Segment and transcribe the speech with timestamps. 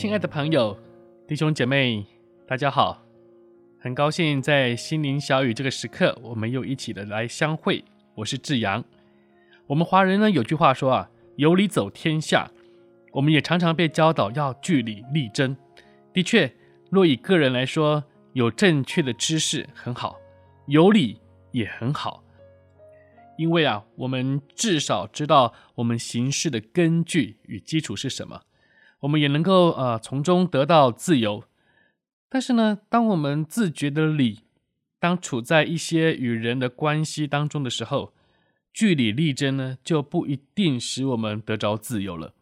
[0.00, 0.74] 亲爱的朋友、
[1.28, 2.06] 弟兄姐妹，
[2.48, 3.04] 大家好！
[3.78, 7.84] 很高兴在心灵小语这个时刻，我们又一起的来相会。
[8.14, 8.82] 我是志阳。
[9.66, 12.50] 我们华人呢有句话说啊，有理走天下。
[13.12, 15.54] 我们也常常被教导要据理力争。
[16.14, 16.50] 的确，
[16.88, 20.16] 若以个人来说，有正确的知识很好，
[20.64, 21.20] 有理
[21.52, 22.24] 也很好。
[23.36, 28.40] 因为啊，我们至少知道我们行事的根据与基础是什么，
[29.00, 31.44] 我们也能够呃从中得到自由。
[32.28, 34.40] 但是呢，当我们自觉的理，
[34.98, 38.12] 当处在一些与人的关系当中的时候，
[38.72, 42.34] 据理力争呢，就不一定使我们得着自由了。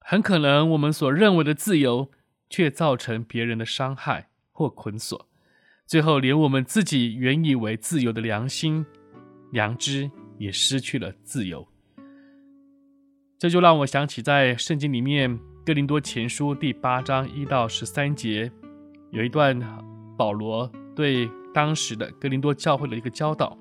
[0.00, 2.10] 很可能我们所认为的自由，
[2.50, 5.28] 却造成别人的伤害或捆锁，
[5.86, 8.84] 最后连我们自己原以为自由的良心、
[9.52, 11.66] 良知也失去了自由。
[13.38, 18.50] 这就让我想起在圣经里面《哥林多前书》第八章一到十三节，
[19.10, 19.60] 有一段
[20.16, 23.58] 保罗对当时的哥林多教会的一个教导，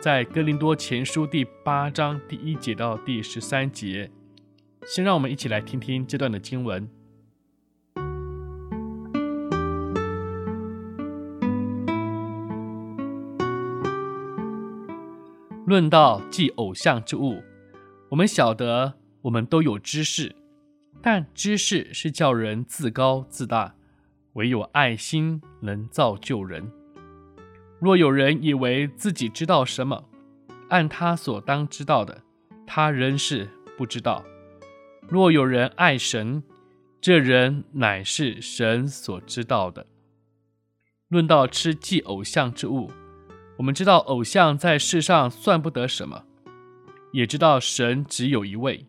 [0.00, 4.10] 在哥林多前书第八章第一节到第十三节，
[4.86, 6.88] 先让我们一起来听听这段的经文。
[15.66, 17.42] 论到祭偶像之物，
[18.08, 20.34] 我们晓得我们都有知识，
[21.08, 23.76] 但知识是叫人自高自大，
[24.32, 26.68] 唯有爱心能造就人。
[27.78, 30.08] 若有人以为自己知道什么，
[30.68, 32.24] 按他所当知道的，
[32.66, 33.48] 他仍是
[33.78, 34.24] 不知道。
[35.08, 36.42] 若有人爱神，
[37.00, 39.86] 这人乃是神所知道的。
[41.06, 42.90] 论到吃祭偶像之物，
[43.58, 46.24] 我们知道偶像在世上算不得什么，
[47.12, 48.88] 也知道神只有一位，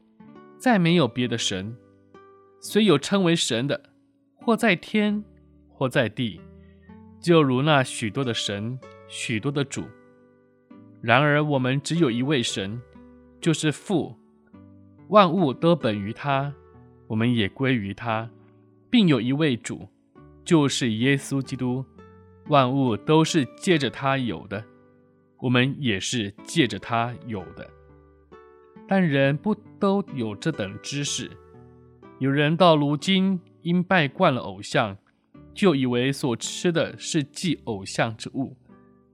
[0.58, 1.78] 再没有别的神。
[2.60, 3.90] 虽有称为神的，
[4.36, 5.24] 或在天，
[5.70, 6.42] 或在地。
[7.20, 9.84] 就如那许多的神，许多的主。
[11.02, 12.82] 然而我们只有一位神，
[13.40, 14.16] 就是父，
[15.10, 16.54] 万物都本于他，
[17.08, 18.30] 我们也归于他，
[18.90, 19.88] 并有一位主，
[20.44, 21.86] 就是耶稣基督，
[22.48, 24.64] 万物都是借着他有的，
[25.40, 27.70] 我们也是借着他有的。
[28.88, 31.30] 但人不都有这等知识？
[32.20, 34.98] 有人到如今因拜惯了偶像。
[35.54, 38.56] 就以为所吃的是祭偶像之物，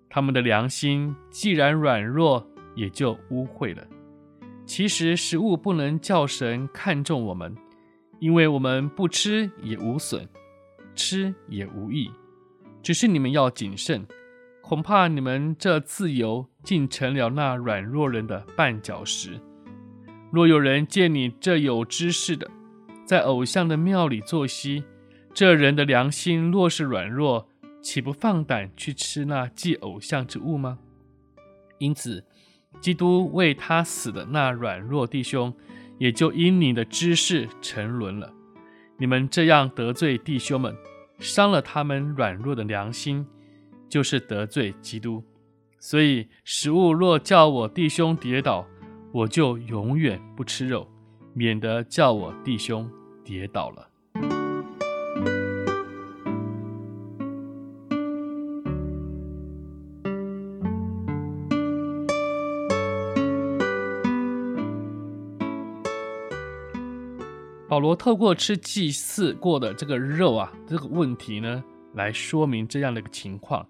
[0.09, 3.87] 他们的良心既然软弱，也就污秽了。
[4.65, 7.55] 其实食物不能叫神看重我们，
[8.19, 10.27] 因为我们不吃也无损，
[10.93, 12.11] 吃也无益。
[12.81, 14.05] 只是你们要谨慎，
[14.61, 19.39] 恐怕你们这自由竟成了那软弱人的绊脚石。
[20.29, 22.51] 若有人见你这有知识的，
[23.05, 24.83] 在偶像的庙里作息，
[25.33, 27.47] 这人的良心若是软弱，
[27.81, 30.79] 岂不放胆去吃那祭偶像之物吗？
[31.79, 32.23] 因此，
[32.79, 35.53] 基督为他死的那软弱弟兄，
[35.97, 38.33] 也就因你的知识沉沦了。
[38.97, 40.73] 你们这样得罪弟兄们，
[41.19, 43.25] 伤了他们软弱的良心，
[43.89, 45.23] 就是得罪基督。
[45.77, 48.65] 所以，食物若叫我弟兄跌倒，
[49.11, 50.87] 我就永远不吃肉，
[51.33, 52.89] 免得叫我弟兄
[53.23, 53.89] 跌倒了。
[67.67, 71.63] 保罗透过吃祭祀过的这个肉啊，这个问题呢，
[71.95, 73.65] 来说明这样的一个情况。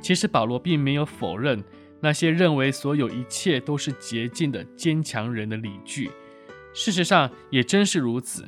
[0.00, 1.60] 其实保罗并没有否认
[2.00, 6.08] 那些认为所有一切都是洁净的坚强人的理据。
[6.74, 8.46] 事实上也真是如此。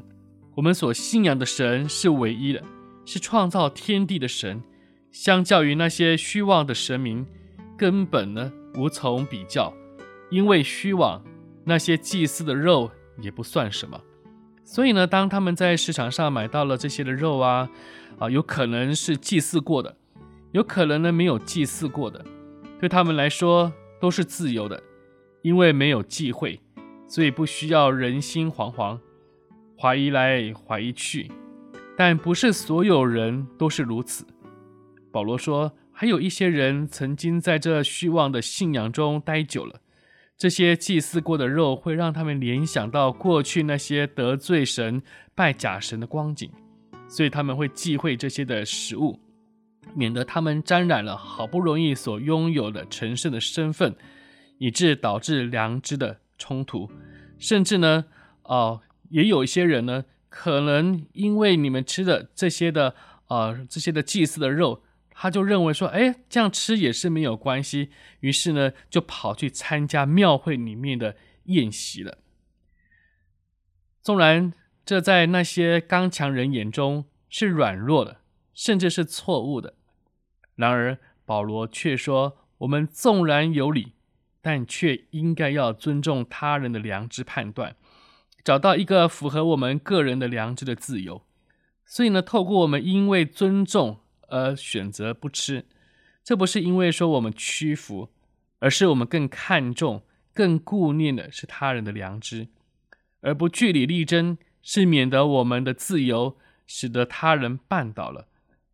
[0.56, 2.62] 我们所信仰的神是唯一的，
[3.04, 4.62] 是创造天地的神。
[5.12, 7.24] 相较于那些虚妄的神明，
[7.78, 9.72] 根本呢无从比较。
[10.30, 11.24] 因为虚妄，
[11.64, 12.90] 那些祭祀的肉
[13.22, 14.00] 也不算什么。
[14.64, 17.70] 所以呢，当他们在市场上买到了这些的肉啊，
[18.18, 19.96] 啊，有可能是祭祀过的，
[20.52, 22.24] 有可能呢没有祭祀过的，
[22.80, 24.82] 对他们来说都是自由的，
[25.42, 26.60] 因为没有忌讳，
[27.06, 28.98] 所以不需要人心惶惶，
[29.80, 31.30] 怀疑来怀疑去。
[31.96, 34.26] 但不是所有人都是如此。
[35.10, 39.80] 保罗说，还有一些人曾经在这虚妄的信仰中待久了，
[40.36, 45.02] 这些祭祀过的肉会让他们联想到过去那些得罪神、
[45.34, 46.50] 拜假神的光景，
[47.08, 49.18] 所以他们会忌讳这些的食物，
[49.94, 53.94] 免得他们沾染了好不容易所拥有的神圣的身份，
[54.58, 56.90] 以致导致良知的冲突。
[57.38, 58.06] 甚至呢，
[58.42, 62.94] 哦，也有一些人呢，可能因为你们吃的这些的，
[63.28, 64.82] 呃，这些的祭祀的肉。
[65.18, 67.88] 他就认为说，哎，这样吃也是没有关系，
[68.20, 72.18] 于是呢，就跑去参加庙会里面的宴席了。
[74.02, 74.52] 纵然
[74.84, 78.20] 这在那些刚强人眼中是软弱的，
[78.52, 79.72] 甚至是错误的，
[80.54, 83.94] 然而保罗却说，我们纵然有理，
[84.46, 87.74] 但却应该要尊重他人的良知判断，
[88.44, 91.22] 找到一个符合我们个人的良知的自由。
[91.84, 93.98] 所以呢，透过我们因为尊重。
[94.28, 95.66] 而选择不吃，
[96.24, 98.08] 这不是因为说我们屈服，
[98.58, 100.02] 而是我们更看重、
[100.34, 102.48] 更顾念的是他人的良知，
[103.20, 108.26] 而不据理力争，是免得我们的自由使得他人绊倒了，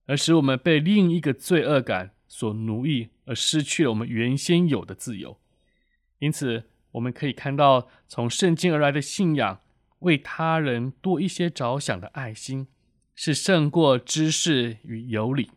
[0.07, 5.37] 而使我们被另一个罪恶感所奴役，而失去了我们原先有的自由。
[6.23, 9.61] 因此，我们可以看到从圣经而来的信仰，
[9.99, 12.69] 为他人多一些着想的爱心。
[13.15, 15.51] 是胜过知识与有理。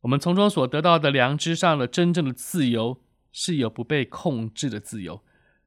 [0.00, 5.22] 我们从中所得到的良知上的真正的自由，是有不被控制的自由，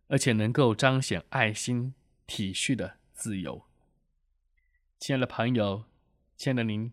[0.08, 1.94] 而且能够彰显爱心、
[2.26, 3.64] 体恤的自由。
[4.98, 5.84] 亲爱的朋友，
[6.36, 6.92] 亲爱的您，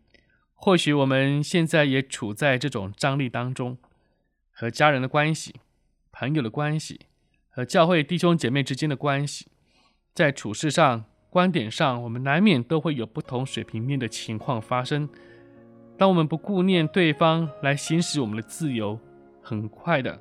[0.55, 3.79] 或许我们现在也处在这种张力当中，
[4.53, 5.55] 和家人的关系、
[6.19, 7.01] 朋友的关系，
[7.51, 9.49] 和教会弟兄姐妹之间的关系，
[10.15, 11.05] 在处事上。
[11.29, 15.07] 观点上，我们难免都会有不同水平面的情况发生。
[15.99, 18.99] 当我们不顾念对方来行使我们的自由，
[19.43, 20.19] 很快的，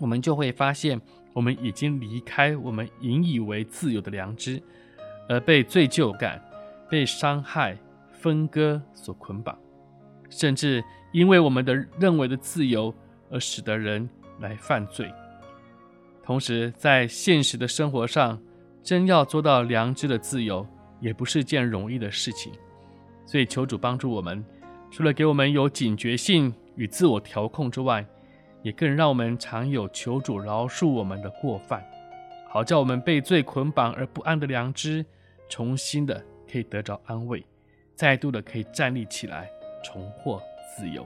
[0.00, 1.00] 我们就会发现，
[1.32, 4.60] 我们已经离开我们引以为自由的良知，
[5.28, 6.42] 而被罪疚感、
[6.90, 7.78] 被伤害、
[8.10, 9.56] 分割所捆绑，
[10.28, 10.82] 甚至
[11.12, 12.92] 因为我们的认为的自由
[13.30, 14.08] 而使得人
[14.42, 15.10] 来犯罪。
[16.22, 18.38] 同时，在现实的生活上，
[18.82, 20.66] 真要做到良知的自由，
[21.00, 22.52] 也不是件容易的事情。
[23.24, 24.44] 所以求主帮助我们，
[24.90, 28.04] 除了给我们有警觉性与自我调控之外，
[28.62, 31.82] 也更让我们常有求主饶恕我们的过犯，
[32.48, 35.04] 好叫我们被罪捆绑而不安的良知，
[35.48, 37.44] 重新的可以得着安慰，
[37.96, 39.50] 再度的可以站立起来，
[39.82, 40.40] 重获
[40.76, 41.04] 自由。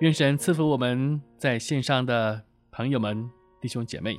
[0.00, 3.30] 愿神赐福我们在线上的朋友们、
[3.60, 4.18] 弟兄姐妹，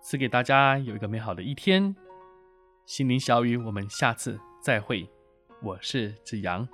[0.00, 1.96] 赐给大家有一个美好的一天。
[2.86, 5.10] 心灵小雨，我们下次再会。
[5.60, 6.68] 我是子阳。